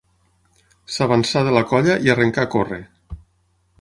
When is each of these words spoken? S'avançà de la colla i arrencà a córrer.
S'avançà 0.95 1.45
de 1.49 1.53
la 1.57 1.63
colla 1.73 1.99
i 2.07 2.13
arrencà 2.15 2.47
a 2.49 2.53
córrer. 2.57 2.81